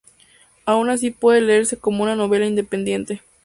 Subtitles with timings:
[0.65, 3.21] Aun así puede leerse como una novela independiente.